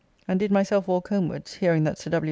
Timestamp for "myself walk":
0.51-1.09